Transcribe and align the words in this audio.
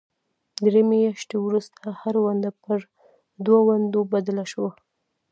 درې 0.65 0.81
میاشتې 0.89 1.35
وروسته 1.39 1.85
هره 2.01 2.19
ونډه 2.25 2.51
پر 2.63 2.79
دوو 3.45 3.59
ونډو 3.67 4.01
بدله 4.13 4.43
شوه. 4.51 4.71